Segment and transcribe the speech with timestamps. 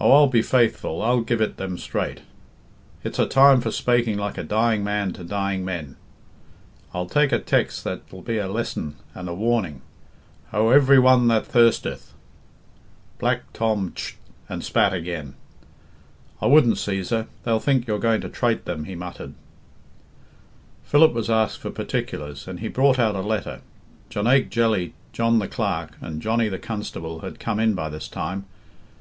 [0.00, 2.22] Oh, I'll be faithful, I'll give it them straight,
[3.04, 5.94] it's a time for spaking like a dying man to dying men;
[6.92, 9.82] I'll take a tex' that'll be a lesson and a warning,
[10.50, 12.14] 'Ho, every one that thirsteth"
[13.20, 14.16] Black Tom tsht
[14.48, 15.34] and spat again.
[16.40, 19.34] "I wouldn't, Cæsar; they'll think you're going to trate them," he muttered.
[20.82, 23.60] Philip was asked for particulars, and he brought out a letter.
[24.10, 28.44] Jonaique Jelly, John the Clerk, and Johnny the Constable had come in by this time.